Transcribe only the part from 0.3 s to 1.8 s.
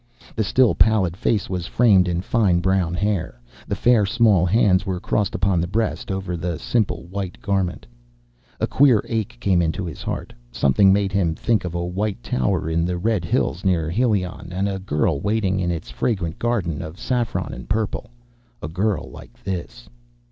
The still, pallid face was